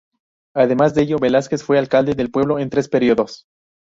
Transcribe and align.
Además 0.55 0.95
de 0.95 1.03
ello, 1.03 1.19
Velásquez 1.19 1.61
fue 1.63 1.77
alcalde 1.77 2.15
del 2.15 2.31
pueblo 2.31 2.57
en 2.57 2.71
tres 2.71 2.89
períodos. 2.89 3.45